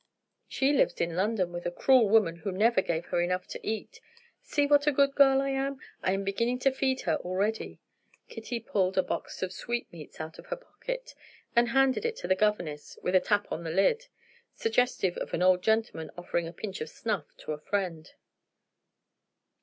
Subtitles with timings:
[0.47, 4.01] She lived in London with a cruel woman who never gave her enough to eat.
[4.41, 5.79] See what a good girl I am?
[6.01, 7.77] I'm beginning to feed her already."
[8.27, 11.13] Kitty pulled a box of sweetmeats out of her pocket,
[11.55, 14.07] and handed it to the governess with a tap on the lid,
[14.55, 18.13] suggestive of an old gentleman offering a pinch of snuff to a friend.